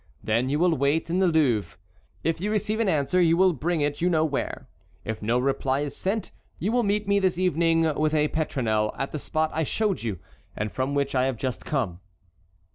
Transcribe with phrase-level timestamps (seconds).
[0.23, 1.77] Then you will wait in the Louvre.
[2.23, 4.67] If you receive an answer, you will bring it you know where;
[5.05, 9.11] if no reply is sent, you will meet me this evening with a petronel at
[9.11, 10.17] the spot I showed you,
[10.55, 11.99] and from which I have just come."